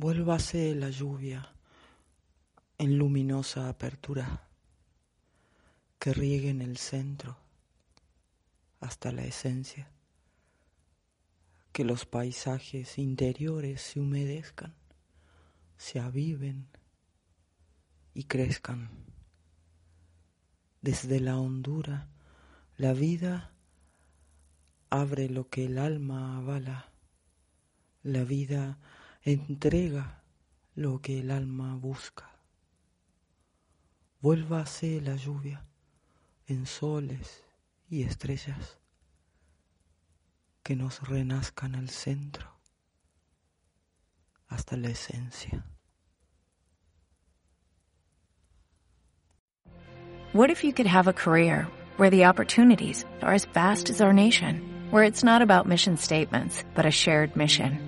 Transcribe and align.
Vuélvase 0.00 0.76
la 0.76 0.90
lluvia 0.90 1.52
en 2.78 2.98
luminosa 2.98 3.68
apertura 3.68 4.48
que 5.98 6.14
riegue 6.14 6.50
en 6.50 6.62
el 6.62 6.76
centro 6.76 7.36
hasta 8.78 9.10
la 9.10 9.24
esencia, 9.24 9.90
que 11.72 11.82
los 11.84 12.06
paisajes 12.06 12.96
interiores 12.96 13.82
se 13.82 13.98
humedezcan, 13.98 14.72
se 15.76 15.98
aviven 15.98 16.68
y 18.14 18.22
crezcan. 18.22 18.90
Desde 20.80 21.18
la 21.18 21.40
hondura, 21.40 22.08
la 22.76 22.92
vida 22.92 23.52
abre 24.90 25.28
lo 25.28 25.48
que 25.48 25.64
el 25.64 25.76
alma 25.76 26.36
avala, 26.36 26.92
la 28.04 28.22
vida 28.22 28.78
entrega 29.28 30.22
lo 30.74 31.00
que 31.00 31.20
el 31.20 31.30
alma 31.30 31.74
busca. 31.74 32.30
Vuélvase 34.20 35.00
la 35.00 35.16
lluvia 35.16 35.64
en 36.46 36.66
soles 36.66 37.44
y 37.88 38.02
estrellas 38.02 38.78
que 40.62 40.76
nos 40.76 41.00
renazcan 41.06 41.74
al 41.74 41.88
centro 41.88 42.48
hasta 44.48 44.76
la 44.76 44.88
esencia. 44.88 45.62
What 50.32 50.50
if 50.50 50.62
you 50.62 50.72
could 50.72 50.86
have 50.86 51.08
a 51.08 51.12
career 51.12 51.66
where 51.96 52.10
the 52.10 52.26
opportunities 52.26 53.04
are 53.22 53.32
as 53.34 53.46
vast 53.46 53.90
as 53.90 54.00
our 54.00 54.12
nation, 54.12 54.62
where 54.90 55.04
it's 55.04 55.24
not 55.24 55.42
about 55.42 55.66
mission 55.66 55.96
statements, 55.96 56.64
but 56.74 56.86
a 56.86 56.90
shared 56.90 57.34
mission? 57.34 57.87